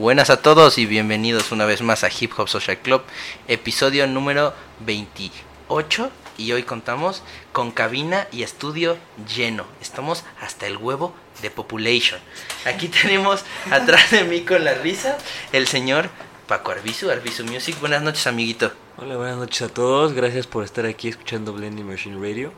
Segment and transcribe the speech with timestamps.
[0.00, 3.02] Buenas a todos y bienvenidos una vez más a Hip Hop Social Club,
[3.48, 4.54] episodio número
[4.86, 7.22] 28 y hoy contamos
[7.52, 8.96] con cabina y estudio
[9.28, 9.66] lleno.
[9.82, 12.18] Estamos hasta el huevo de Population.
[12.64, 15.18] Aquí tenemos atrás de mí con la risa
[15.52, 16.08] el señor
[16.46, 17.78] Paco Arbizu, Arbizu Music.
[17.78, 18.72] Buenas noches, amiguito.
[18.96, 20.14] Hola, buenas noches a todos.
[20.14, 22.54] Gracias por estar aquí escuchando Blending Machine Radio.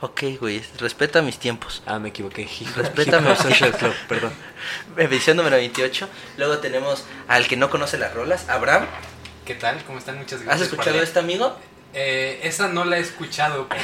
[0.00, 1.82] Ok, güey, respeta mis tiempos.
[1.86, 2.48] Ah, me equivoqué.
[2.76, 3.34] Respétame.
[3.36, 4.32] Club, perdón.
[4.96, 6.08] Edición número 28.
[6.38, 8.86] Luego tenemos al que no conoce las rolas, Abraham.
[9.46, 9.82] ¿Qué tal?
[9.84, 10.18] ¿Cómo están?
[10.18, 10.68] Muchas ¿Has gracias.
[10.68, 11.58] escuchado por- este amigo?
[11.94, 13.82] Eh, esa no la he escuchado, pero,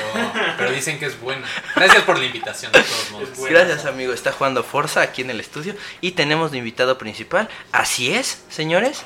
[0.57, 1.47] pero dicen que es buena.
[1.77, 3.29] Gracias por la invitación, de todos modos.
[3.51, 4.15] Gracias, amigo.
[4.15, 5.75] Está jugando Forza aquí en el estudio.
[6.01, 7.51] Y tenemos de invitado principal.
[7.71, 9.03] Así es, señores.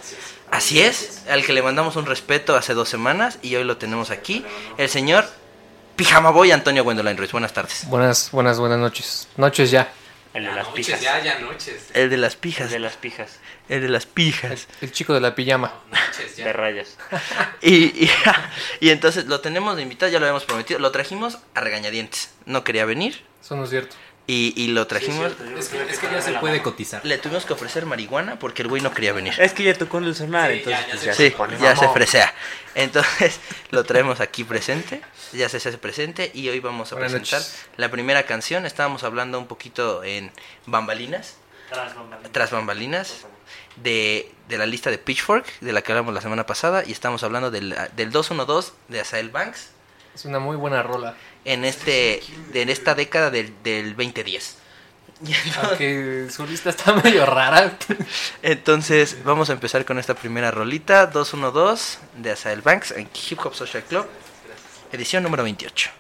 [0.52, 1.24] Así es.
[1.28, 3.39] Al que le mandamos un respeto hace dos semanas.
[3.42, 4.44] Y hoy lo tenemos aquí.
[4.78, 5.28] El señor
[6.03, 7.31] Pijama Boy Antonio Gwendolyn Ruiz.
[7.31, 7.84] Buenas tardes.
[7.86, 9.28] Buenas, buenas, buenas noches.
[9.36, 9.92] Noches ya.
[10.34, 11.00] El de Ya las noches, pijas.
[11.00, 11.91] ya, ya noches.
[11.95, 12.70] El de las El pijas.
[12.72, 13.39] de las pijas.
[13.69, 14.67] El de las pijas.
[14.80, 15.73] El chico de la pijama.
[15.92, 16.53] Noches, De ya.
[16.53, 16.98] rayas.
[17.62, 18.11] Y, y,
[18.80, 20.11] y entonces lo tenemos de invitado.
[20.11, 20.80] Ya lo habíamos prometido.
[20.80, 22.30] Lo trajimos a regañadientes.
[22.47, 23.23] No quería venir.
[23.41, 23.95] Eso no es cierto.
[24.27, 25.33] Y, y lo trajimos.
[25.59, 27.05] Es que, es que ya se puede cotizar.
[27.05, 29.34] Le tuvimos que ofrecer marihuana porque el güey no quería venir.
[29.39, 31.25] Es que ya tocó en el sonar, Sí, entonces ya- ya pues, se- ya Sí,
[31.25, 31.95] se pone ya se mamón.
[31.95, 32.34] fresea.
[32.77, 37.41] Entonces lo traemos aquí presente, ya se hace presente y hoy vamos a Buenas presentar
[37.41, 37.67] noches.
[37.77, 38.64] la primera canción.
[38.64, 40.30] Estábamos hablando un poquito en
[40.67, 41.36] bambalinas,
[42.33, 43.27] tras bambalinas,
[43.77, 47.23] de, de la lista de Pitchfork, de la que hablamos la semana pasada, y estamos
[47.25, 49.70] hablando del, del 212 de Asael Banks
[50.14, 51.17] Es una muy buena rola.
[51.45, 52.23] En, este,
[52.55, 54.57] en esta década del, del 2010.
[55.25, 57.79] Y entonces- Aunque su lista está medio rara.
[58.42, 63.55] Entonces, vamos a empezar con esta primera rolita, 212 de Asael Banks en Hip Hop
[63.55, 64.07] Social Club,
[64.92, 65.91] edición número 28.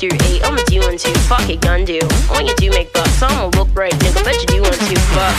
[0.00, 2.00] Your eight, I'ma do one two, fuck it, gun do.
[2.32, 5.36] When you do make bucks, I'ma look right, nigga, bet you do want to, fuck.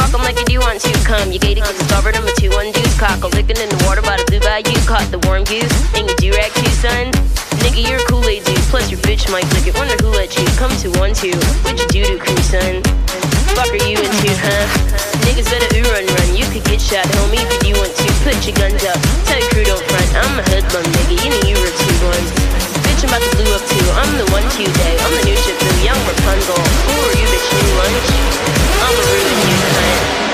[0.00, 1.28] Fuck 'em like you do want to, come.
[1.28, 3.20] You gated it's discovered I'm a two one deuce, cock.
[3.20, 6.16] A licking in the water by the blue bayou, caught the warm goose, and you
[6.16, 7.12] do rag too, son.
[7.60, 9.76] Nigga, you're a Kool-Aid dude, plus your bitch might lick it.
[9.76, 11.36] Wonder who let you come to one two.
[11.68, 12.80] What you do to crew, son?
[13.60, 14.64] Fuck are you into, huh?
[15.28, 16.28] Niggas better ooh run run.
[16.32, 18.08] You could get shot, homie, if you want to.
[18.24, 18.96] Put your guns up.
[19.28, 20.08] Tell your crew don't front.
[20.16, 21.12] I'm a hoodlum, nigga.
[21.20, 22.47] You know you were two ones.
[22.98, 23.90] Bitch, I'm about to blue up too.
[23.94, 24.96] I'm the one to day.
[24.98, 26.56] I'm the new ship, the young Rapunzel.
[26.56, 27.46] Who are you, bitch?
[27.54, 28.10] New lunch?
[28.82, 30.27] I'ma ruin you, cunt.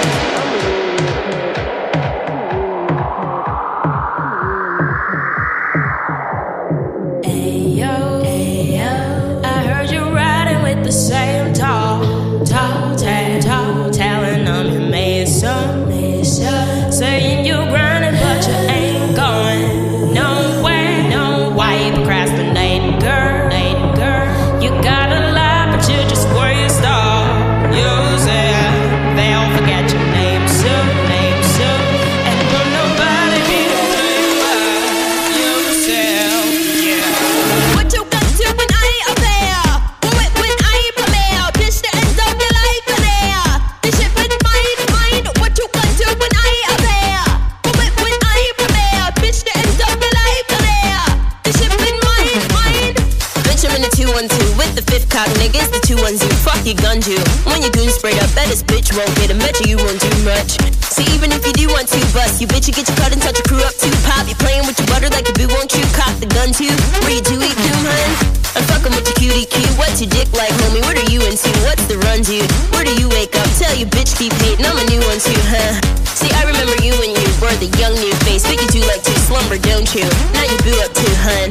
[57.06, 57.20] Your.
[57.44, 59.38] When your goon sprayed up, bet this bitch won't get him.
[59.38, 60.54] Bet you you won't do much.
[60.94, 63.18] See, even if you do want to bust, you bitch, you get your cut and
[63.18, 63.90] touch your crew up too.
[64.06, 66.70] Pop, you playing with your butter like a boo, won't you cock the gun too?
[67.02, 68.10] Where you do eat doom, hun?
[68.54, 69.66] I'm fucking with your cutie cue.
[69.74, 70.84] What's your dick like, homie?
[70.86, 71.50] What are you into?
[71.66, 72.46] What's the run, dude?
[72.70, 73.48] Where do you wake up?
[73.58, 74.62] Tell your bitch keep hating.
[74.62, 75.74] I'm a new one too, huh?
[76.14, 78.46] See, I remember you when you were the young new face.
[78.46, 80.06] But you do like to slumber, don't you?
[80.30, 81.50] Now you boo up too, hun.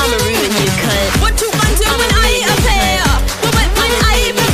[0.00, 1.10] I'ma ruin you, cunt.
[1.20, 3.04] What you gonna do when I appear?
[3.44, 4.53] What you when I appear?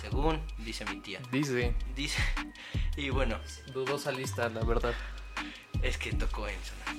[0.00, 1.20] Según dice mi tía.
[1.32, 2.22] dice, Dice.
[2.96, 3.38] Y bueno,
[3.72, 4.94] dudosa lista, la verdad.
[5.82, 6.96] es que tocó en sonar.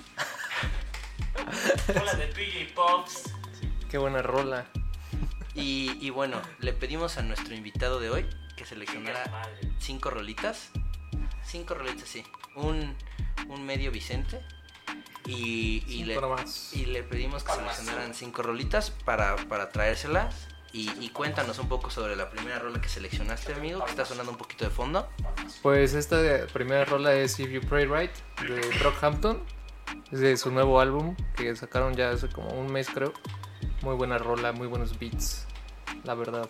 [2.01, 3.33] Hola de PJ Pops.
[3.89, 4.65] Qué buena rola.
[5.55, 8.25] Y, y bueno, le pedimos a nuestro invitado de hoy
[8.55, 9.23] que seleccionara
[9.79, 10.71] cinco rolitas.
[11.43, 12.23] Cinco rolitas, sí.
[12.55, 12.95] Un,
[13.47, 14.41] un medio Vicente.
[15.25, 16.19] Y, y, le,
[16.73, 20.47] y le pedimos que seleccionaran cinco rolitas para, para traérselas.
[20.71, 24.31] Y, y cuéntanos un poco sobre la primera rola que seleccionaste, amigo, que está sonando
[24.31, 25.09] un poquito de fondo.
[25.63, 28.11] Pues esta primera rola es If You Pray Right
[28.47, 29.43] de Brockhampton.
[30.11, 33.13] Es de su nuevo álbum que sacaron ya hace como un mes creo.
[33.81, 35.47] Muy buena rola, muy buenos beats,
[36.03, 36.49] la verdad.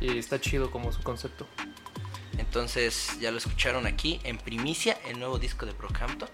[0.00, 1.46] Y está chido como su concepto.
[2.36, 6.28] Entonces, ya lo escucharon aquí en primicia, el nuevo disco de Brockhampton,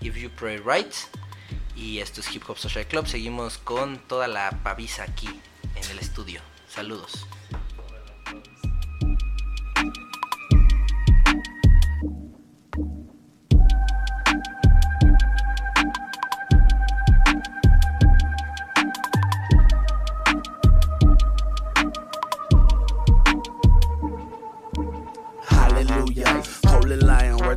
[0.00, 0.92] If You Pray Right.
[1.76, 3.06] Y esto es Hip Hop Social Club.
[3.06, 5.40] Seguimos con toda la pavisa aquí
[5.74, 6.40] en el estudio.
[6.68, 7.26] Saludos.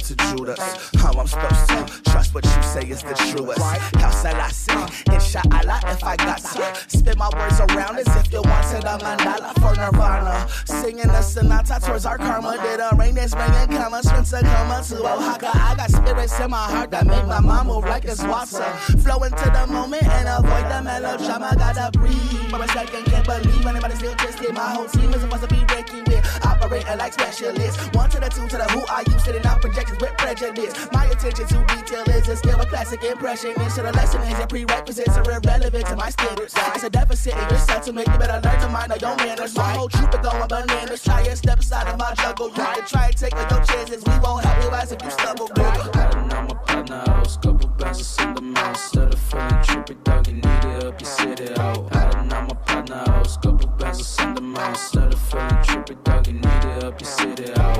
[0.02, 0.90] To Judas.
[0.98, 3.62] How I'm supposed to trust what you say is the truest.
[3.62, 4.74] How shall I say?
[5.14, 7.60] Inshallah, if I got to spin my words
[8.08, 10.48] as if you wanted a mandala for Nirvana.
[10.66, 12.58] Singing a sonata towards our karma.
[12.58, 15.52] Did a rain that's bringing commas from Tacoma to Oaxaca.
[15.54, 18.64] I got spirits in my heart that make my mom move like it's water.
[19.04, 21.56] Flow into the moment and avoid the melodrama.
[21.58, 23.06] Gotta breathe a second.
[23.06, 24.54] Can't believe anybody still twisted.
[24.54, 26.26] My whole team is supposed to be breaking with
[26.72, 27.78] operating like specialists.
[27.96, 30.74] One to the two to the who are you sitting out projections with prejudice.
[30.94, 33.54] My attention to detail is a still a classic impression.
[33.58, 36.54] And so the lesson is your prerequisites are irrelevant to my standards.
[36.76, 38.08] It's a deficit in your sentiment.
[38.08, 39.56] You better learn to mind your manners.
[39.56, 41.04] My whole troop is going bananas.
[41.04, 42.48] Try and step aside of my juggle.
[42.48, 44.04] You can try and take your chances.
[44.06, 46.32] We won't help you as if you stumble, nigga.
[46.32, 47.12] On my partner
[47.42, 48.70] couple bands of send them out.
[48.70, 51.96] Instead of feeling trippy, dog, you need it up, you sit it out.
[51.96, 54.70] On my partner house, couple bands of send them out.
[54.70, 56.51] Instead of feeling trippy, dog, you need
[56.92, 57.72] up, you sit it out.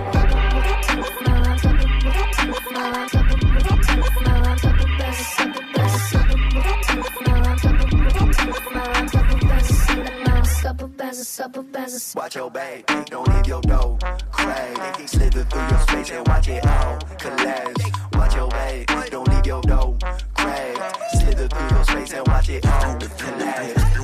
[12.14, 13.98] Watch your back, don't leave your door
[14.32, 15.08] crack.
[15.08, 17.86] Slither through your space and watch it all collapse.
[18.14, 19.98] Watch your back, don't leave your door
[20.36, 21.12] crack.
[21.12, 24.01] Slither through your space and watch it all collapse.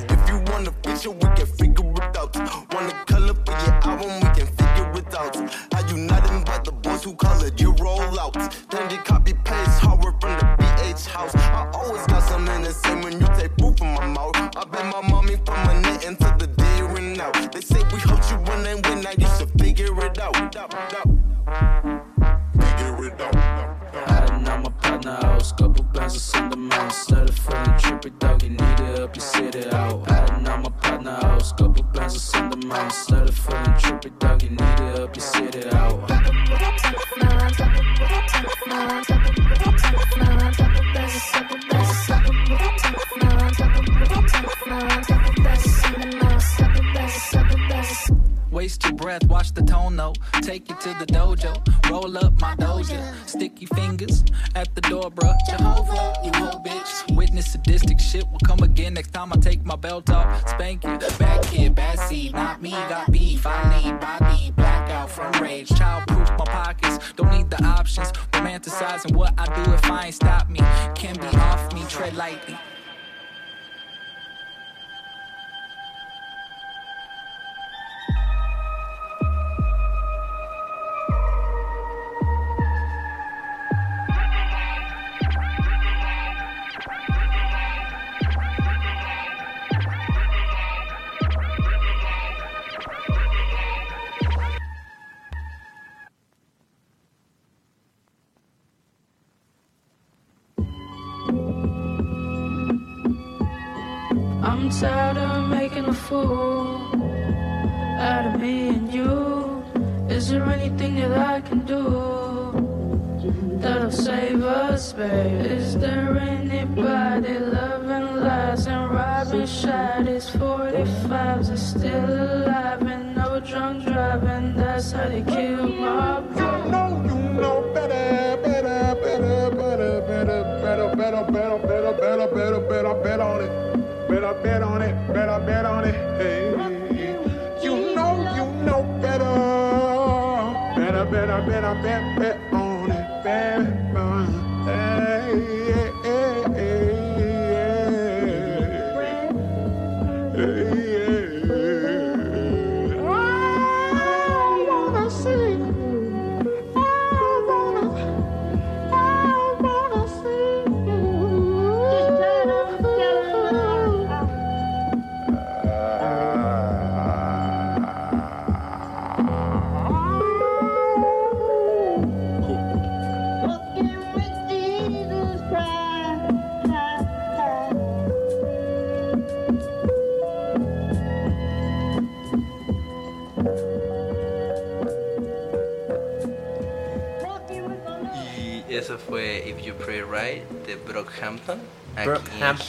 [141.68, 142.17] out there.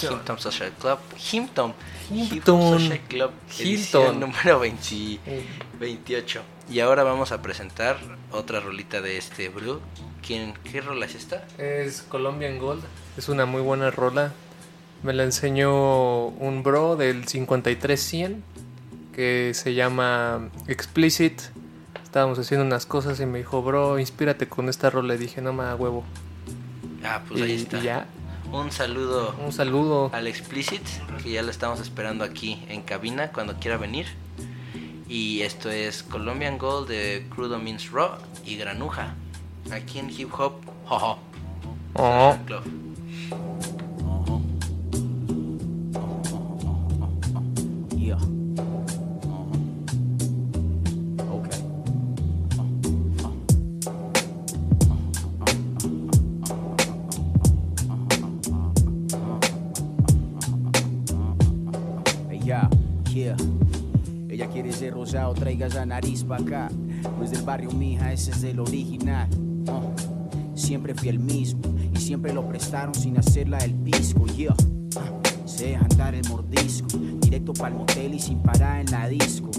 [0.02, 0.98] En Hinton Social Club.
[1.32, 1.74] Hinton.
[2.10, 2.78] Hinton.
[2.80, 3.30] Social Club.
[4.18, 5.20] Número 20
[5.80, 6.42] 28.
[6.70, 7.96] Y ahora vamos a presentar
[8.30, 9.80] otra rolita de este Brew.
[10.26, 11.46] ¿Quién, ¿Qué rola es esta?
[11.56, 12.82] Es Colombian Gold.
[13.16, 14.32] Es una muy buena rola.
[15.02, 18.42] Me la enseñó un bro del 53100
[19.14, 21.40] que se llama Explicit.
[22.02, 25.14] Estábamos haciendo unas cosas y me dijo, bro, inspírate con esta rola.
[25.14, 26.04] Y dije, no me da huevo.
[27.04, 27.78] Ah, pues ahí está.
[27.78, 28.06] y ya.
[28.52, 30.10] Un saludo Un saludo.
[30.12, 30.82] al Explicit,
[31.22, 34.06] que ya lo estamos esperando aquí en cabina cuando quiera venir.
[35.08, 39.14] Y esto es Colombian Gold de Crudo Means Raw y Granuja.
[39.70, 40.54] Aquí en Hip Hop,
[40.86, 41.18] jojo.
[41.94, 42.36] Oh.
[65.08, 66.68] Rosado, traiga esa nariz pa' acá.
[67.16, 69.28] No es del barrio, mija, ese es del original.
[69.66, 69.92] Uh,
[70.54, 71.62] Siempre fui el mismo
[71.94, 74.52] y siempre lo prestaron sin hacerla el pisco, yeah.
[74.52, 76.88] Uh, Sé andar el mordisco,
[77.20, 79.50] directo pa'l motel y sin parar en la disco.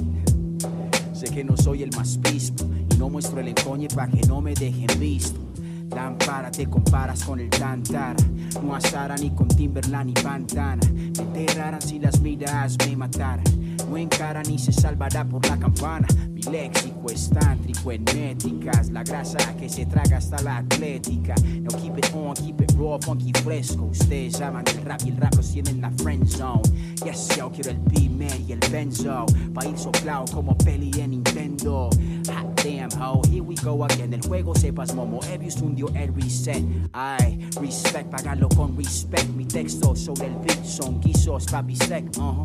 [1.13, 4.41] Sé que no soy el más pispo y no muestro el encoñe pa' que no
[4.41, 5.48] me dejen visto.
[5.89, 8.15] Lámpara, te comparas con el Tantara.
[8.63, 10.81] No asara ni con Timberland ni Pantana.
[10.91, 13.43] Me enterraran si las miradas me mataran.
[13.89, 16.07] No encara ni se salvará por la campana.
[16.29, 18.91] Mi léxico es tántrico en métricas.
[18.91, 21.33] La grasa que se traga hasta la atlética.
[21.61, 23.85] No keep it on, keep it raw, funky fresco.
[23.85, 26.61] Ustedes aman el rap y el rap los tienen en la friend zone.
[27.03, 29.25] Yes, yo quiero el B-Man y el Benzo.
[29.53, 31.89] Pa' ir soplado como peli en Nintendo.
[32.29, 34.13] Hot damn, ho, here we go again.
[34.13, 35.19] El juego sepas, momo.
[35.31, 36.63] Evius hundió el reset.
[36.93, 39.29] Ay, respect, págalo con respect.
[39.35, 42.05] Mi texto sobre el beat son guisos, papi sec.
[42.17, 42.43] Uh-huh.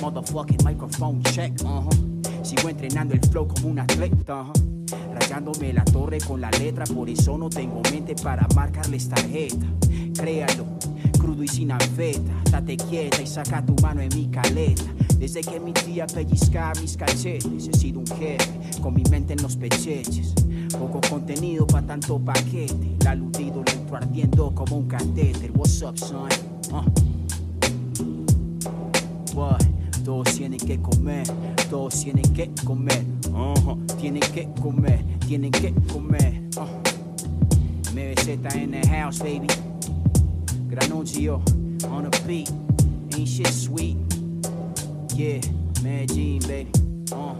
[0.00, 1.52] Motherfucking microphone check.
[1.64, 1.90] Uh-huh.
[2.42, 4.42] Sigo entrenando el flow como un atleta.
[4.42, 4.52] uh-huh.
[5.14, 9.66] Rayándome la torre con la letra, por eso no tengo mente para marcarles tarjeta.
[10.14, 10.64] Créalo,
[11.20, 12.32] crudo y sin anfeta.
[12.50, 14.82] Date quieta y saca tu mano en mi caleta.
[15.18, 19.42] Desde que mi tía pellizca mis cachetes, he sido un jefe con mi mente en
[19.42, 20.34] los pecheches.
[20.78, 22.96] Poco contenido pa' tanto paquete.
[23.00, 25.52] El aludido lento ardiendo como un catéter.
[25.54, 26.28] What's up, son?
[26.72, 26.84] Uh.
[29.34, 29.60] What?
[30.04, 31.26] Todos tienen que comer,
[31.68, 33.04] todos tienen que comer.
[33.30, 33.76] Uh-huh.
[34.00, 36.40] Tienen que comer, tienen que comer.
[36.56, 36.90] Uh.
[37.92, 39.48] MBZ in the house, baby.
[40.70, 41.42] Granuncio
[41.90, 42.50] on the beat.
[43.18, 43.96] Ain't shit sweet.
[45.16, 45.40] Yeah,
[45.82, 46.70] Medellin, baby.
[47.12, 47.34] Uh.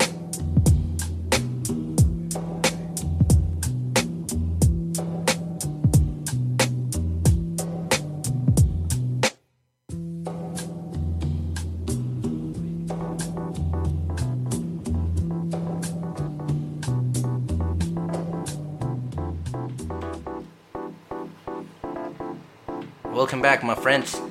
[23.51, 24.23] Back, my friends.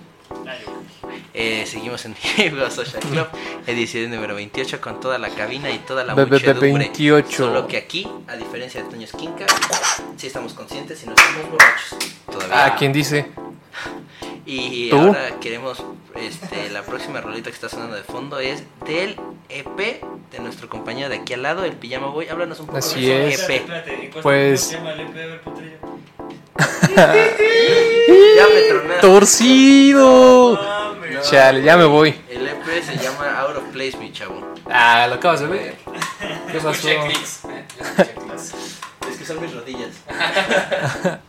[1.34, 2.14] Eh, seguimos en
[2.62, 3.28] Hop Social Club,
[3.68, 6.70] edición número 28, con toda la cabina y toda la muchedumbre.
[6.70, 7.30] 28.
[7.30, 9.46] Solo que aquí, a diferencia de Toño Esquinca,
[10.16, 11.98] sí estamos conscientes y no estamos borrachos.
[12.32, 12.66] Todavía.
[12.66, 13.26] Ah, ¿quién dice?
[14.46, 14.98] Y ¿Tú?
[14.98, 15.84] ahora queremos,
[16.16, 19.18] este, la próxima rolita que está sonando de fondo es del
[19.50, 22.30] EP de nuestro compañero de aquí al lado, el Pijama Boy.
[22.30, 23.50] Háblanos un poco Así de es.
[23.50, 24.22] EP.
[24.24, 24.78] Pues
[26.96, 29.02] Ya me tronaste.
[29.02, 30.60] torcido.
[31.22, 32.16] Chale, ya me voy.
[32.30, 34.42] El EP se llama Out of Place, mi chavo.
[34.70, 35.76] Ah, lo acabas de ver.
[36.52, 36.88] ¿Qué pasó?
[36.88, 37.66] Clics, ¿eh?
[39.10, 39.92] Es que son mis rodillas.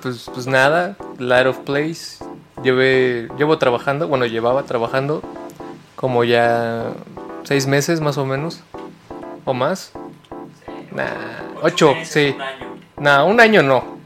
[0.00, 2.24] Pues, pues nada, Light of Place.
[2.62, 5.22] Llevé, llevo trabajando, bueno, llevaba trabajando
[5.96, 6.92] como ya
[7.42, 8.60] seis meses más o menos.
[9.44, 9.90] ¿O más?
[10.92, 12.34] Nah, ocho, sí.
[12.96, 13.97] Nah, un año no.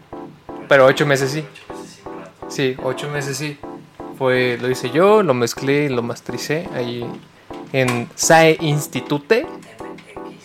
[0.73, 1.45] Pero ocho meses sí.
[2.49, 3.59] Sí, ocho meses sí.
[4.17, 7.05] Fue, lo hice yo, lo mezclé, lo mastricé ahí
[7.75, 9.47] en SAE Institute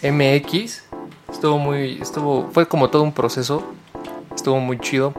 [0.03, 0.84] MX.
[1.31, 3.63] Estuvo muy, estuvo, fue como todo un proceso.
[4.36, 5.13] Estuvo muy chido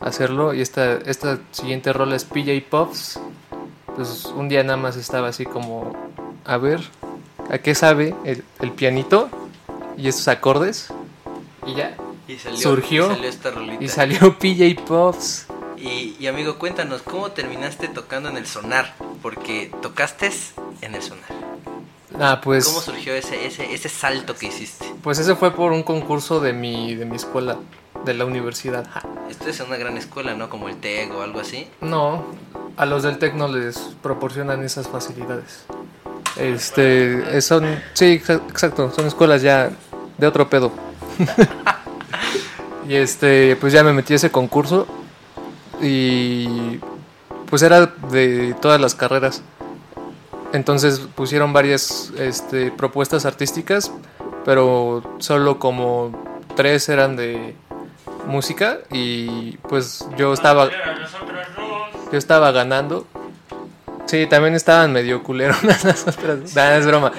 [0.00, 0.54] hacerlo.
[0.54, 3.20] Y esta, esta siguiente rola es PJ Puffs.
[3.94, 5.92] Pues un día nada más estaba así como,
[6.46, 6.80] a ver,
[7.50, 9.28] ¿a qué sabe el, el pianito?
[9.98, 10.88] Y estos acordes.
[11.66, 11.94] Y ya.
[12.30, 13.84] Y salió, Surgió y salió esta rolita.
[13.84, 15.46] Y salió PJ Puffs.
[15.76, 18.94] Y, y, amigo, cuéntanos, ¿cómo terminaste tocando en el sonar?
[19.22, 20.30] Porque tocaste
[20.82, 21.24] en el sonar.
[22.20, 22.66] Ah, pues.
[22.66, 24.84] ¿Cómo surgió ese, ese, ese salto que hiciste?
[25.02, 27.56] Pues ese fue por un concurso de mi, de mi escuela,
[28.04, 28.86] de la universidad.
[28.90, 29.02] Ja.
[29.30, 30.50] Esto es una gran escuela, ¿no?
[30.50, 31.66] Como el TEC o algo así.
[31.80, 32.26] No,
[32.76, 35.64] a los del TEC no les proporcionan esas facilidades.
[36.36, 37.64] Este, eh, son,
[37.94, 39.70] sí, exa- exacto, son escuelas ya
[40.18, 40.72] de otro pedo.
[42.90, 44.88] y este, pues ya me metí a ese concurso
[45.80, 46.80] y
[47.48, 49.42] pues era de todas las carreras.
[50.52, 53.92] Entonces pusieron varias este, propuestas artísticas,
[54.44, 56.10] pero solo como
[56.56, 57.54] tres eran de
[58.26, 60.68] música y pues yo estaba
[62.10, 63.06] yo estaba ganando.
[64.06, 66.56] Sí, también estaban medio culeronas las otras.
[66.56, 67.12] Nah, es broma.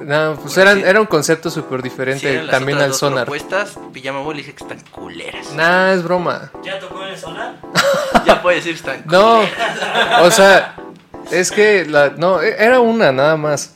[0.00, 3.24] No, pues eran, era un concepto súper diferente también al sonar.
[3.24, 5.52] propuestas, Pijama Boy le dije que están culeras.
[5.54, 6.50] Nah, es broma.
[6.62, 7.56] ¿Ya tocó en el sonar?
[8.26, 10.22] ya puedes decir están No, culeras.
[10.22, 10.76] o sea,
[11.30, 13.74] es que la, no, e- era una nada más.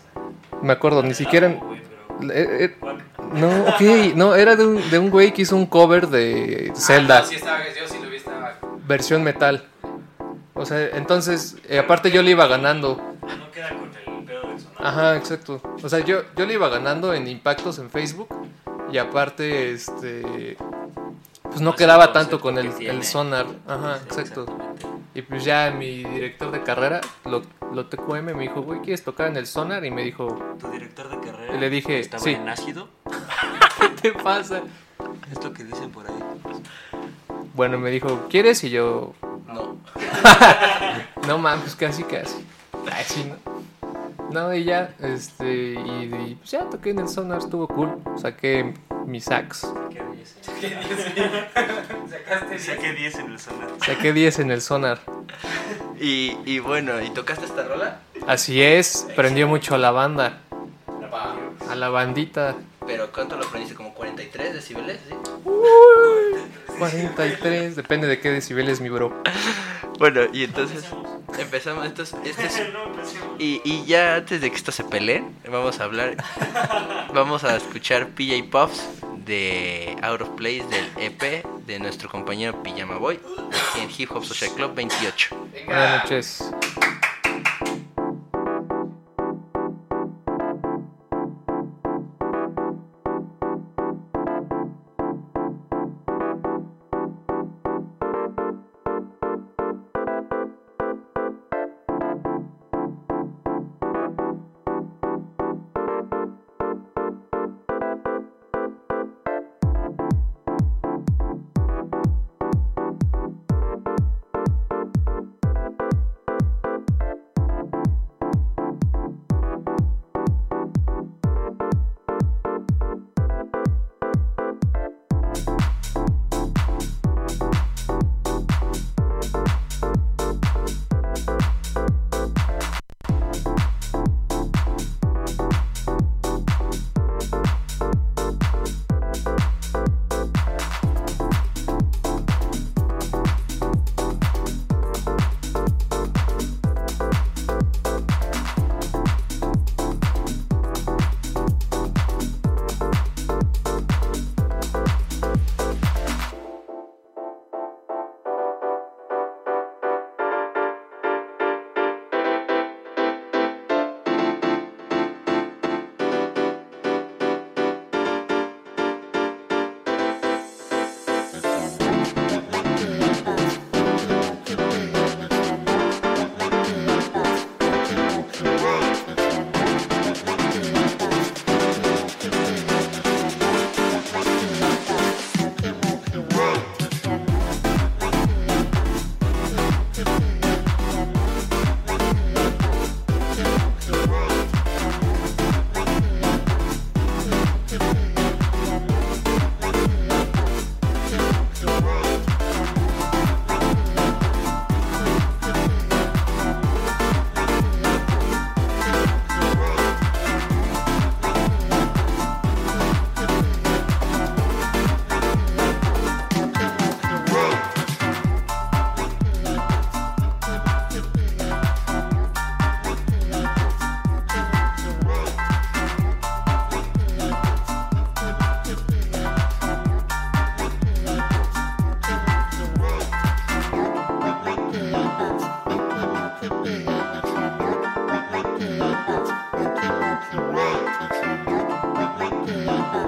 [0.63, 1.49] Me acuerdo, ni siquiera.
[1.49, 1.59] eh,
[2.33, 2.77] eh,
[3.33, 7.19] no, ok, no, era de un, de un güey que hizo un cover de Zelda,
[7.19, 8.59] Ah, sí estaba, yo sí lo vi, estaba.
[8.87, 9.65] versión metal.
[10.55, 13.01] O sea, entonces, eh, aparte yo le iba ganando.
[14.83, 15.61] Ajá, exacto.
[15.83, 18.29] O sea, yo, yo le iba ganando en impactos en Facebook
[18.91, 20.57] y aparte, este,
[21.45, 23.47] pues no quedaba tanto con el, el sonar.
[23.67, 24.47] Ajá, exacto.
[25.15, 27.43] Y pues ya mi director de carrera, lo,
[27.73, 29.85] lo TQM, me dijo, güey, ¿quieres tocar en el sonar?
[29.85, 32.31] Y me dijo, ¿Tu director de carrera Y le dije, estaba sí.
[32.31, 32.89] en ácido?
[33.79, 34.63] ¿qué te pasa?
[35.31, 36.15] Es lo que dicen por ahí.
[37.55, 38.65] Bueno, me dijo, ¿quieres?
[38.65, 39.13] Y yo,
[39.47, 39.77] No.
[41.29, 42.45] no mames, casi, casi.
[42.91, 43.52] Ay, sí, ¿no?
[44.33, 48.03] No, y ya, este, y, y, pues ya toqué en el sonar, estuvo cool.
[48.17, 48.73] Saqué
[49.07, 49.61] mi sax.
[52.11, 53.69] Sacaste Saqué 10 en el sonar.
[53.85, 55.01] Saqué 10 en el sonar.
[56.01, 58.01] Y, y bueno, ¿y tocaste esta rola?
[58.27, 60.41] Así es, prendió mucho a la banda,
[61.69, 62.55] a la bandita.
[62.87, 63.75] Pero ¿cuánto lo aprendiste?
[63.75, 65.01] ¿Como 43 decibeles?
[65.09, 65.15] ¿Sí?
[66.91, 69.23] 43, depende de qué decibeles, mi bro.
[69.99, 70.85] Bueno, y entonces
[71.39, 71.87] empezamos.
[71.87, 72.63] Esto es- esto es-
[73.39, 76.17] y, y ya antes de que esto se peleen, vamos a hablar.
[77.15, 78.83] Vamos a escuchar PJ Puffs
[79.25, 83.21] de Out of Place del EP de nuestro compañero Pijama Boy
[83.81, 85.37] en Hip Hop Social Club 28.
[85.67, 86.45] Buenas noches.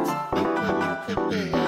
[0.06, 1.63] Yeah.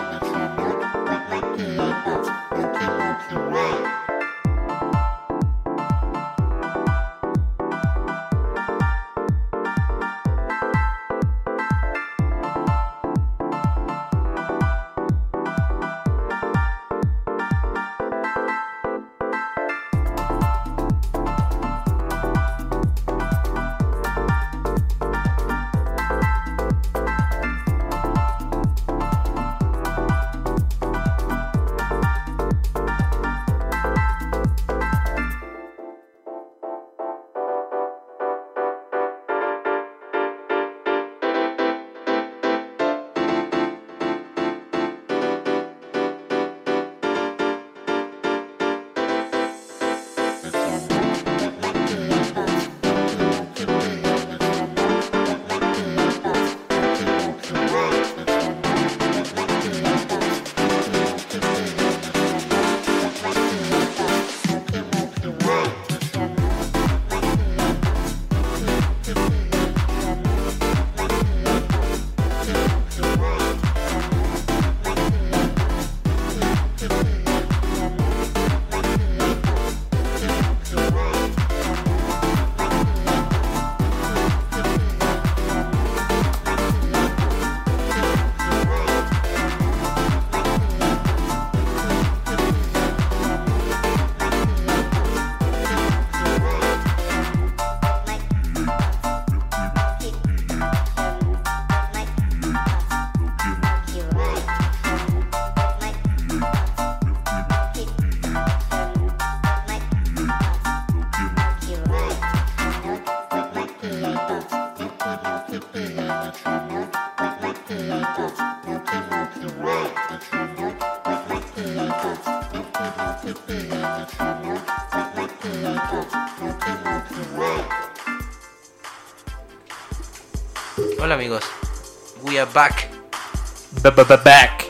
[133.94, 134.66] Back.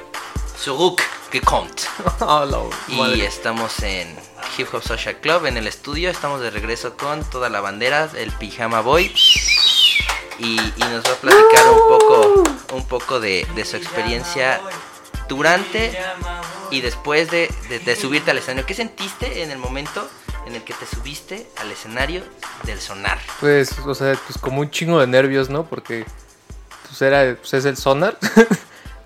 [0.62, 1.00] Zurück
[1.32, 1.82] gekommt.
[2.20, 3.24] Hola, Y madre.
[3.24, 4.14] estamos en
[4.58, 6.10] Hip Hop Social Club, en el estudio.
[6.10, 9.06] Estamos de regreso con toda la bandera, el Pijama Boy.
[10.38, 14.60] Y, y nos va a platicar un poco, un poco de, de su experiencia
[15.28, 15.98] durante
[16.70, 18.66] y después de, de- de subirte al escenario.
[18.66, 20.06] ¿Qué sentiste en el momento
[20.46, 22.22] en el que te subiste al escenario
[22.64, 23.18] del sonar?
[23.40, 25.64] Pues, o sea, pues como un chingo de nervios, ¿no?
[25.64, 26.04] Porque
[26.86, 28.18] pues era, pues es el sonar.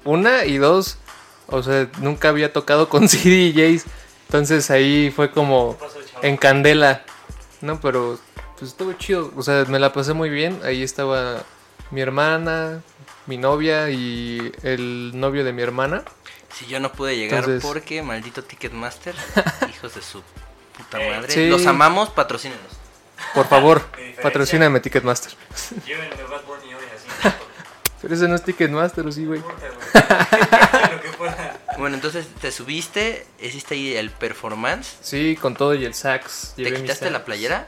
[0.05, 0.99] Una y dos,
[1.47, 3.85] o sea, nunca había tocado con CDJs.
[4.29, 5.77] Entonces ahí fue como
[6.23, 7.03] en candela,
[7.61, 7.81] ¿no?
[7.81, 8.19] Pero
[8.59, 10.61] pues estuvo chido, o sea, me la pasé muy bien.
[10.65, 11.43] Ahí estaba
[11.91, 12.83] mi hermana,
[13.27, 16.05] mi novia y el novio de mi hermana.
[16.55, 19.15] Si yo no pude llegar Entonces- porque maldito Ticketmaster,
[19.75, 20.23] hijos de su
[20.77, 21.31] puta madre.
[21.33, 21.49] Sí.
[21.49, 22.63] Los amamos, patrocínenos.
[23.35, 23.83] Por favor,
[24.23, 25.33] patrocíname Ticketmaster.
[25.87, 26.70] Llévenme Bad Bunny.
[28.03, 29.41] Pero ese no es Ticketmaster, ¿o sí, güey.
[29.41, 31.57] Lo que pueda.
[31.79, 34.97] Bueno, entonces te subiste, hiciste ahí el performance.
[35.03, 36.55] Sí, con todo y el sax.
[36.57, 37.13] ¿Te quitaste sax.
[37.13, 37.67] la playera?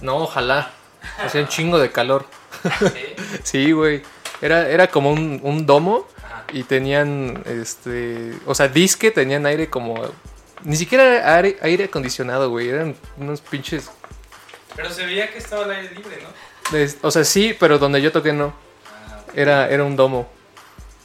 [0.00, 0.70] No, ojalá.
[1.18, 2.26] Hacía un chingo de calor.
[3.44, 4.02] Sí, güey.
[4.40, 6.06] Era, era como un, un domo
[6.52, 10.00] y tenían, este, o sea, disque, tenían aire como...
[10.64, 12.68] Ni siquiera era aire, aire acondicionado, güey.
[12.68, 13.90] Eran unos pinches...
[14.76, 16.76] Pero se veía que estaba al aire libre, ¿no?
[16.76, 18.54] es- O sea, sí, pero donde yo toqué no.
[19.34, 20.30] Era, era un domo.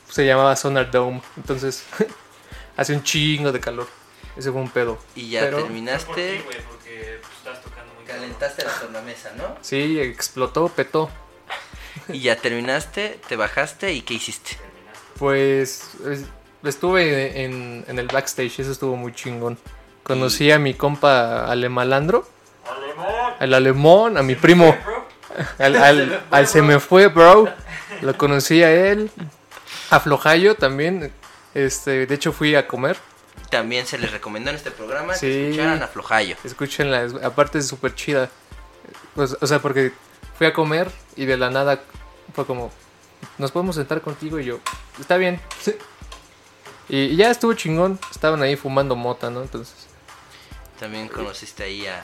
[0.10, 1.22] Se llamaba Sonar Dome.
[1.36, 1.84] Entonces,
[2.78, 3.88] hace un chingo de calor.
[4.36, 4.98] Ese fue un pedo.
[5.16, 9.56] Y ya Pero- terminaste, güey, porque pues, estás tocando muy calentaste la tornamesa, ¿no?
[9.62, 11.10] Sí, explotó, petó.
[12.10, 14.58] Y ya terminaste, te bajaste y ¿qué hiciste?
[15.18, 16.26] Pues es-
[16.64, 19.58] estuve en, en el backstage, eso estuvo muy chingón.
[20.04, 22.28] Conocí a mi compa Alemalandro,
[23.40, 24.76] al alemón, a mi primo,
[25.60, 27.52] al, al, al se me fue, bro.
[28.02, 29.12] Lo conocí a él,
[29.90, 31.12] a Flojayo también.
[31.54, 32.98] Este, de hecho fui a comer.
[33.50, 35.32] También se les recomendó en este programa que Sí.
[35.46, 36.36] escucharan a Flojayo.
[36.44, 38.30] Escúchenla, es- aparte es súper chida.
[39.16, 39.92] Pues, o sea, porque
[40.38, 41.82] fui a comer y de la nada
[42.36, 42.72] fue como,
[43.38, 44.60] nos podemos sentar contigo y yo,
[45.00, 45.40] está bien.
[46.90, 49.42] Y, y ya estuvo chingón, estaban ahí fumando mota, ¿no?
[49.42, 49.76] Entonces,
[50.80, 52.02] También conociste ahí a,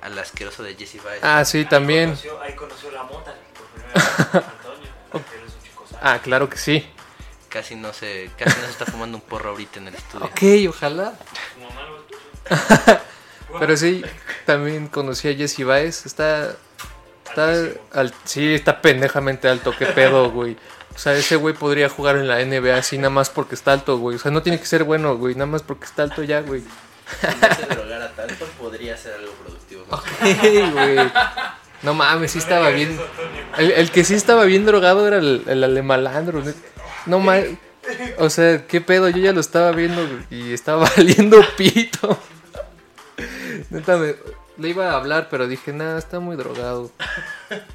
[0.00, 1.20] al asqueroso de Jesse Baez.
[1.22, 2.10] ah, sí, también.
[2.10, 4.04] Conoció- ahí conoció la mota por primera vez
[4.34, 4.83] Antonio.
[6.02, 6.86] Ah, claro que sí.
[7.48, 10.26] Casi no se, casi no se está fumando un porro ahorita en el estudio.
[10.26, 11.14] Ok, ojalá.
[13.58, 14.04] Pero sí,
[14.46, 16.06] también conocí a Jesse Baez.
[16.06, 16.56] Está.
[17.26, 17.52] Está.
[17.92, 19.72] al- sí, está pendejamente alto.
[19.78, 20.56] Qué pedo, güey.
[20.94, 23.98] O sea, ese güey podría jugar en la NBA así nada más porque está alto,
[23.98, 24.16] güey.
[24.16, 25.34] O sea, no tiene que ser bueno, güey.
[25.34, 26.60] Nada más porque está alto ya, güey.
[26.62, 29.84] Si no se drogara tanto, podría ser algo productivo.
[30.40, 30.98] Sí, güey.
[31.84, 32.98] No mames, sí estaba bien.
[33.58, 36.42] El, el que sí estaba bien drogado era el, el alemalandro.
[37.06, 37.50] No mames.
[38.18, 42.18] O sea, qué pedo, yo ya lo estaba viendo y estaba valiendo pito.
[43.70, 44.16] Neta, me-
[44.56, 46.90] le iba a hablar, pero dije, nada, está muy drogado.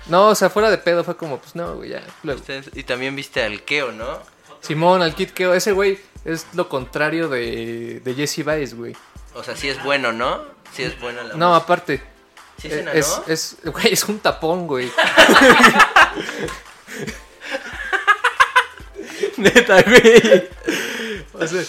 [0.08, 2.02] No, o sea, fuera de pedo fue como, pues no, güey, ya.
[2.24, 2.42] luego.
[2.74, 4.20] Y también viste al Keo, ¿no?
[4.62, 8.96] Simón, al Kid Keo, ese güey es lo contrario de, de Jesse Baez, güey.
[9.36, 10.42] O sea, sí es bueno, ¿no?
[10.74, 11.58] Sí es bueno la No, música.
[11.66, 12.02] aparte.
[12.62, 14.92] ¿Sí es eh, es, es, güey, es un tapón, güey.
[19.38, 20.50] Neta, güey.
[21.34, 21.64] O sea,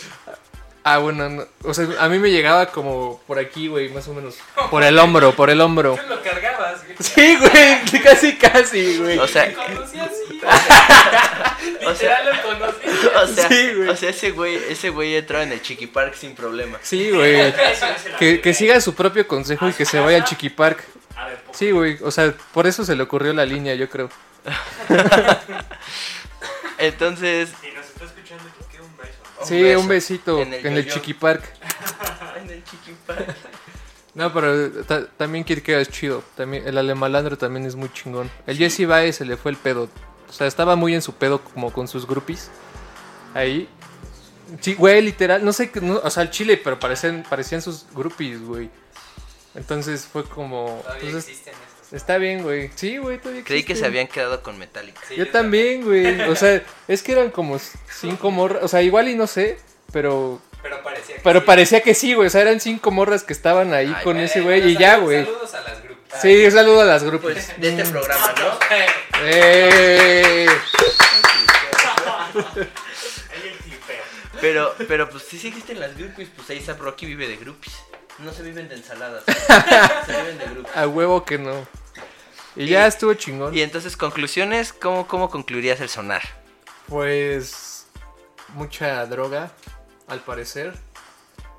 [0.82, 4.14] ah, bueno, no, o sea, a mí me llegaba como por aquí, güey, más o
[4.14, 4.34] menos.
[4.70, 5.96] Por el hombro, por el hombro.
[5.96, 6.96] Tú lo cargabas, güey.
[6.98, 9.18] Sí, güey, casi, casi, güey.
[9.18, 10.40] O sea, Te conocí así.
[11.86, 12.86] o sea, lo conocí.
[13.22, 13.88] o sea, Sí, güey.
[13.88, 16.78] o sea, ese güey, ese güey entraba en el Chiqui Park sin problema.
[16.82, 17.52] Sí, güey.
[18.18, 20.82] Que, que siga su propio consejo y que se vaya al Chiqui Park.
[21.52, 24.08] Sí, güey, o sea, por eso se le ocurrió la línea, yo creo.
[26.78, 29.12] Entonces, Si nos está escuchando, que quede un beso.
[29.40, 30.88] Un Sí, beso un besito en en el.
[30.88, 31.42] Chiqui Park.
[32.42, 33.26] en el Chiqui Park.
[34.14, 36.24] No, pero ta- también Kid Keo es chido.
[36.36, 38.30] También, el alemalandro también es muy chingón.
[38.46, 39.88] El Jesse Baez se le fue el pedo.
[40.30, 42.50] O sea, estaba muy en su pedo como con sus groupies.
[43.34, 43.68] Ahí.
[44.60, 45.44] Sí, güey, literal.
[45.44, 48.70] No sé, qué- no, o sea, el chile, pero parecían, parecían sus groupies, güey.
[49.54, 50.80] Entonces fue como...
[50.82, 51.92] Todavía pues, es- existen estos.
[51.92, 52.70] está bien, güey.
[52.76, 55.00] Sí, güey, todavía Creí que se habían quedado con Metallica.
[55.08, 56.20] Sí, Yo también, güey.
[56.22, 57.58] O sea, es que eran como
[58.00, 58.62] cinco morras.
[58.62, 59.58] O sea, igual y no sé,
[59.92, 60.40] pero...
[60.62, 61.46] Pero parecía que Pero sí.
[61.46, 62.26] parecía que sí, güey.
[62.26, 65.24] O sea, eran cinco morras que estaban ahí Ay, con ese güey y ya, güey.
[65.24, 65.79] Saludos a las.
[66.20, 67.32] Sí, un saludo a las grupos.
[67.32, 68.58] Pues de este programa, ¿no?
[69.22, 70.46] ¡Eh!
[74.40, 77.74] Pero, pero pues sí, sí existen las groupies, pues ahí Rocky vive de groupies.
[78.18, 79.24] No se viven de ensaladas,
[80.06, 80.76] se viven de groupies.
[80.76, 81.66] A huevo que no.
[82.56, 83.54] Y ya estuvo chingón.
[83.54, 86.22] Y entonces, conclusiones, ¿cómo, cómo concluirías el sonar?
[86.88, 87.86] Pues
[88.54, 89.52] mucha droga,
[90.08, 90.74] al parecer.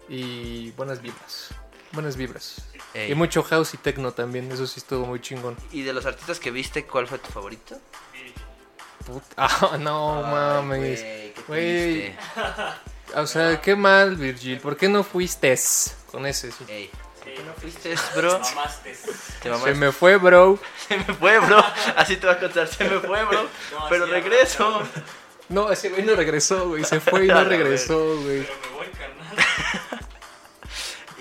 [0.10, 1.50] Y buenas vibras.
[1.94, 2.71] Buenas vibras.
[2.94, 3.12] Ey.
[3.12, 4.52] Y mucho house y techno también.
[4.52, 5.56] Eso sí estuvo muy chingón.
[5.72, 7.78] Y de los artistas que viste, ¿cuál fue tu favorito?
[9.08, 11.06] Put- Ah, no Ay, mames.
[11.48, 12.14] güey.
[13.16, 14.60] O sea, qué mal, Virgil.
[14.60, 15.58] ¿Por qué no fuiste
[16.12, 16.52] con ese?
[16.52, 16.66] sí?
[16.68, 16.90] Ey,
[17.24, 18.40] ¿por qué no fuiste, bro?
[18.40, 18.96] Mamaste.
[19.42, 19.74] Te mamaste.
[19.74, 20.60] Se me fue, bro.
[20.88, 21.64] Se me fue, bro.
[21.96, 23.44] Así te va a contar, se me fue, bro.
[23.44, 23.50] No,
[23.90, 24.84] Pero sí, regreso.
[25.50, 26.84] No, ese güey no regresó, güey.
[26.86, 28.44] Se fue y no regresó, güey.
[28.44, 29.46] Pero me voy, carnal.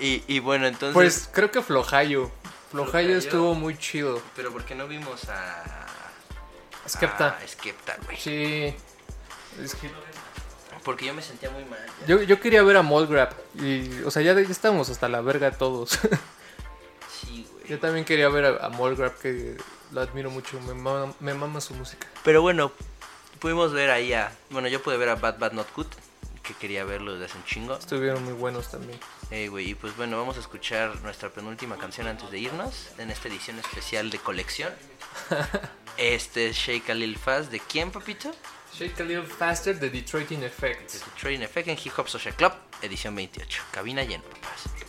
[0.01, 0.93] Y, y bueno, entonces.
[0.93, 2.31] Pues creo que Flojayo.
[2.71, 4.21] Flojayo estuvo muy chido.
[4.35, 5.63] Pero ¿por qué no vimos a.
[6.89, 7.37] Skepta.
[7.41, 8.17] A Skepta, güey.
[8.17, 8.75] Sí.
[9.61, 9.89] Es que
[10.83, 11.79] Porque yo me sentía muy mal.
[12.07, 13.33] yo, yo quería ver a Molgrap.
[13.55, 15.99] Y, o sea, ya, ya estábamos hasta la verga todos.
[17.21, 17.67] Sí, güey.
[17.67, 19.55] yo también quería ver a, a Molgrap, que
[19.91, 20.59] lo admiro mucho.
[20.61, 22.07] Me mama, me mama su música.
[22.23, 22.71] Pero bueno,
[23.39, 24.31] pudimos ver ahí a.
[24.49, 25.87] Bueno, yo pude ver a Bad Bad Not Good.
[26.43, 27.75] Que quería verlo desde hace un chingo.
[27.75, 28.99] Estuvieron muy buenos también.
[29.29, 32.89] Ey, güey, y pues bueno, vamos a escuchar nuestra penúltima canción antes de irnos.
[32.97, 34.73] En esta edición especial de colección.
[35.97, 37.51] Este es Shake a Little Fast.
[37.51, 38.33] ¿De quién, papito?
[38.73, 40.93] Shake a Little Faster de Detroit in Effect.
[40.93, 43.63] De Train Effect en Hip Hop Social Club, edición 28.
[43.71, 44.80] Cabina llena, papás.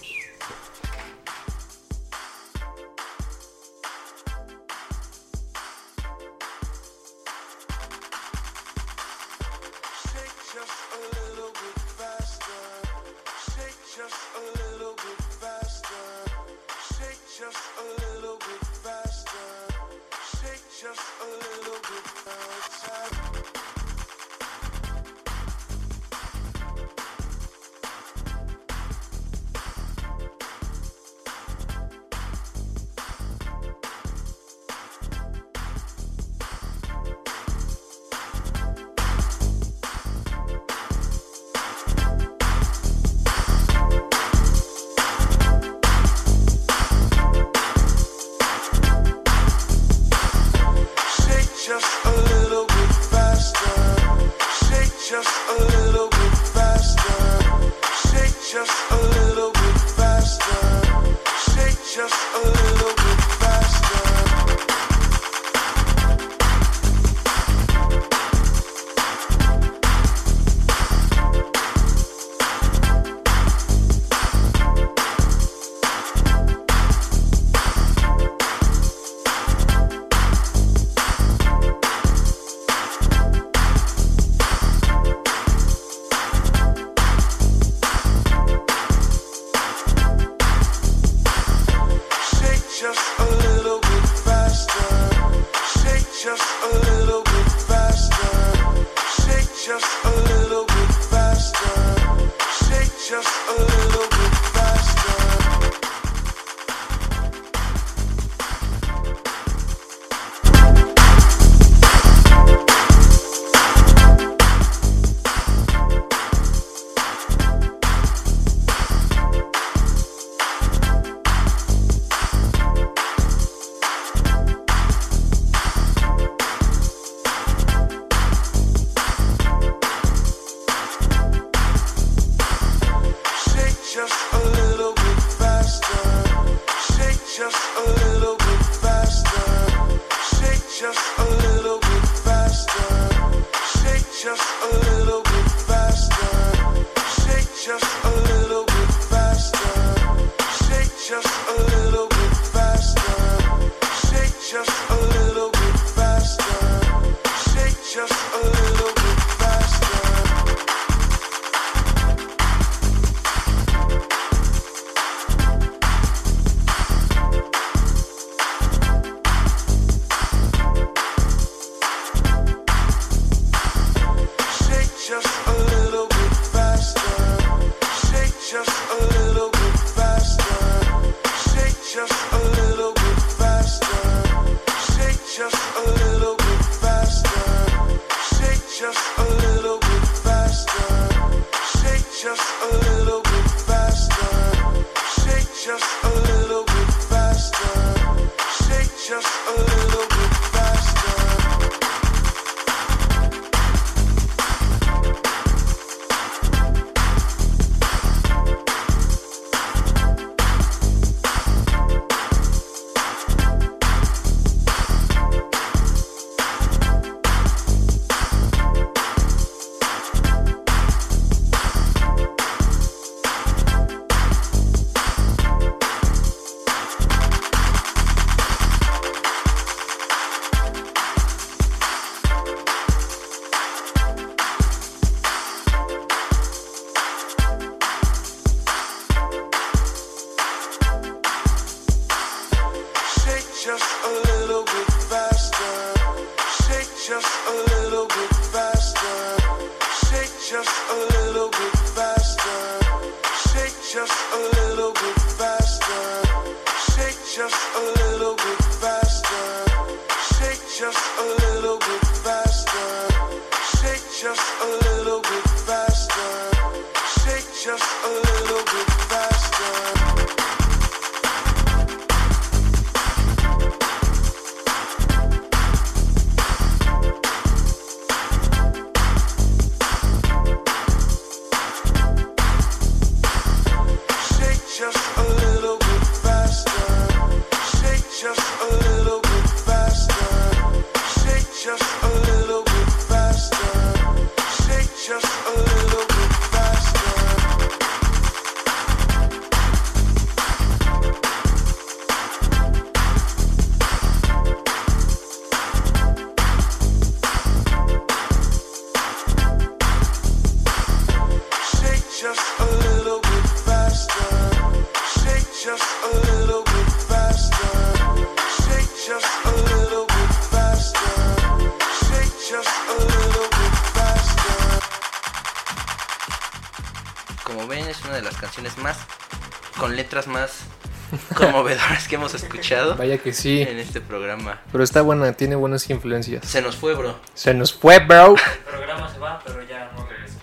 [331.82, 333.62] Conmovedoras que hemos escuchado Vaya que sí.
[333.62, 334.60] en este programa.
[334.70, 336.46] Pero está buena, tiene buenas influencias.
[336.46, 337.18] Se nos fue, bro.
[337.34, 338.34] Se nos fue, bro.
[338.36, 340.38] El programa se va, pero ya no regresa.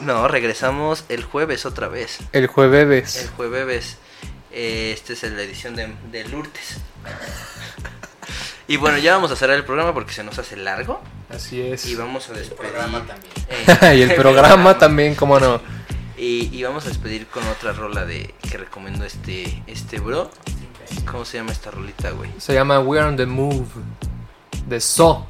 [0.00, 2.18] No, regresamos el jueves otra vez.
[2.32, 3.16] El jueves.
[3.22, 3.98] El jueves.
[4.52, 6.78] eh, Este es la edición de, de Lourdes.
[8.70, 11.00] Y bueno, ya vamos a cerrar el programa porque se nos hace largo.
[11.30, 11.86] Así es.
[11.86, 12.58] Y vamos a despedir.
[12.70, 13.32] programa también.
[13.48, 15.62] eh, y el programa también, cómo no.
[16.18, 20.30] Y, y vamos a despedir con otra rola de que recomendó este, este bro.
[21.10, 22.30] ¿Cómo se llama esta rolita, güey?
[22.38, 23.66] Se llama We're on the Move.
[24.66, 25.26] De So.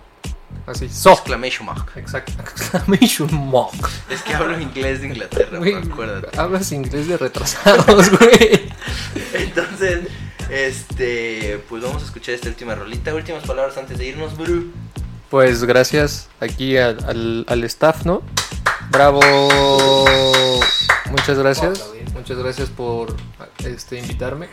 [0.67, 1.13] Así, So.
[1.13, 1.93] Exclamation mark.
[1.97, 2.33] Exacto.
[2.41, 3.91] Exclamation mark.
[4.11, 6.39] Es que hablo inglés de Inglaterra, Güey, acuérdate.
[6.39, 8.71] hablas inglés de retrasados, güey.
[9.35, 10.09] Entonces,
[10.51, 13.15] este, pues vamos a escuchar esta última rolita.
[13.15, 14.63] Últimas palabras antes de irnos, bro.
[15.31, 18.23] Pues gracias aquí al, al, al staff, ¿no?
[18.91, 19.21] Bravo.
[21.11, 21.85] Muchas gracias.
[22.19, 23.15] Muchas gracias por
[23.65, 24.49] este invitarme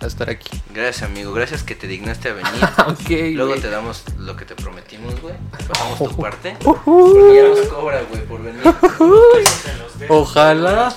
[0.00, 0.50] a estar aquí.
[0.74, 1.32] Gracias, amigo.
[1.32, 2.52] Gracias que te dignaste a venir.
[2.86, 3.60] Ok, Luego güey.
[3.62, 5.34] te damos lo que te prometimos, güey.
[5.68, 6.56] Pasamos tu parte.
[6.64, 7.12] Ujú.
[7.14, 8.62] Porque ya nos cobra, güey, por venir.
[10.10, 10.94] Ojalá.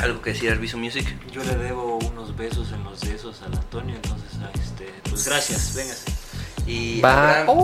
[0.00, 1.16] ¿Algo que decir, Arviso Music?
[1.32, 6.13] Yo le debo unos besos en los besos al Antonio, entonces, este, pues gracias, véngase.
[6.66, 7.40] Y Va.
[7.42, 7.58] Abraham,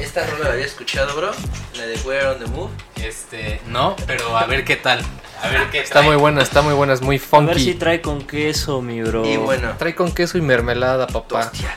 [0.00, 1.32] esta rola la había escuchado, bro.
[1.76, 2.70] La de We're on the Move.
[3.02, 5.00] Este, no, pero a ver qué tal.
[5.42, 6.06] A ver qué Está trae.
[6.06, 7.74] muy buena, está muy buena, es muy A ver si funky.
[7.74, 9.26] trae con queso, mi bro.
[9.26, 11.40] Y bueno, Trae con queso y mermelada, papá.
[11.52, 11.74] hostia.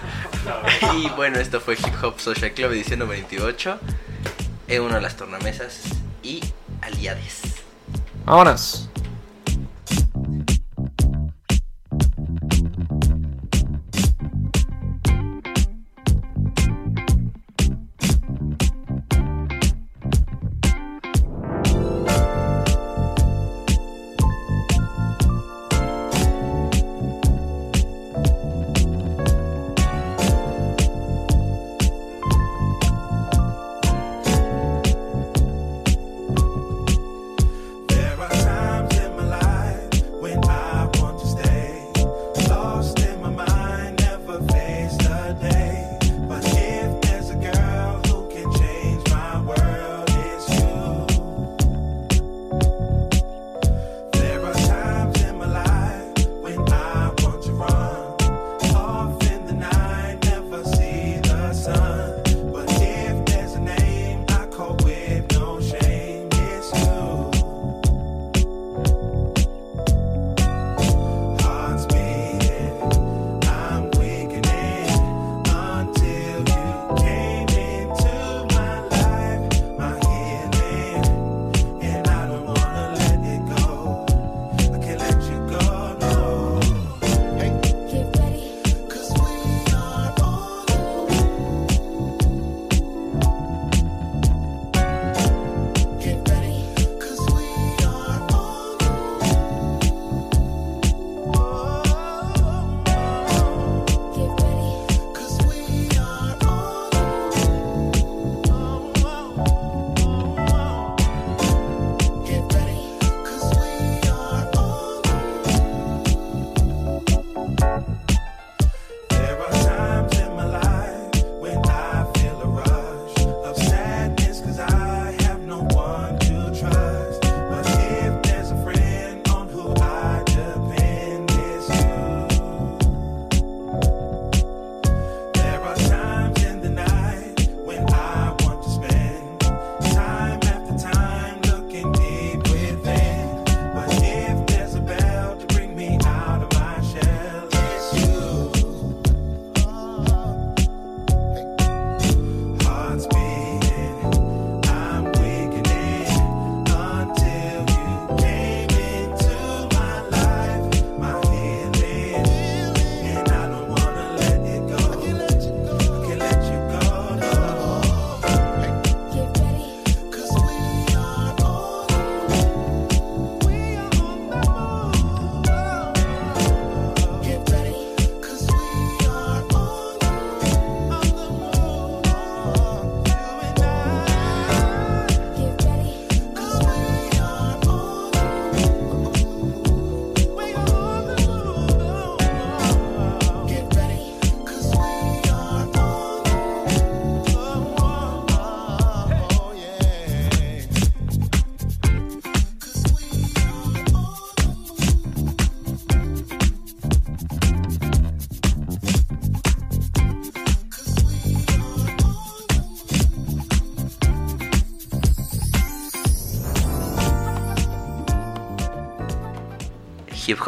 [0.96, 3.80] Y bueno, esto fue Hip Hop Social Club edición 98.
[4.70, 5.80] En una de las tornamesas
[6.24, 6.42] y
[6.82, 7.42] aliades.
[8.26, 8.89] Vámonos.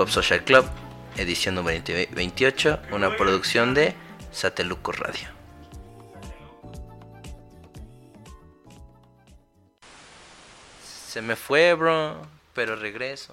[0.01, 0.65] Hop Social Club,
[1.15, 1.79] edición número
[2.11, 3.93] 28, una producción de
[4.31, 5.29] Sateluco Radio.
[11.07, 12.19] Se me fue, bro,
[12.55, 13.31] pero regreso.